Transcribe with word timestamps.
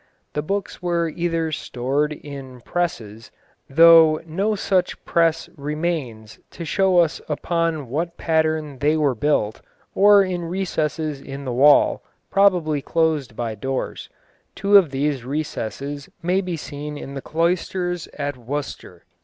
The 0.33 0.41
books 0.41 0.81
were 0.81 1.09
either 1.09 1.51
stored 1.51 2.11
in 2.11 2.61
presses, 2.61 3.29
though 3.69 4.19
no 4.25 4.55
such 4.55 4.97
press 5.05 5.47
remains 5.55 6.39
to 6.49 6.65
show 6.65 6.97
us 6.97 7.21
upon 7.29 7.87
what 7.87 8.17
pattern 8.17 8.79
they 8.79 8.97
were 8.97 9.13
built, 9.13 9.61
or 9.93 10.23
in 10.23 10.45
recesses 10.45 11.21
in 11.21 11.45
the 11.45 11.53
wall, 11.53 12.01
probably 12.31 12.81
closed 12.81 13.35
by 13.35 13.53
doors. 13.53 14.09
Two 14.55 14.75
of 14.75 14.89
these 14.89 15.23
recesses 15.23 16.09
may 16.23 16.41
be 16.41 16.57
seen 16.57 16.97
in 16.97 17.13
the 17.13 17.21
cloisters 17.21 18.07
at 18.17 18.35
Worcester. 18.37 19.05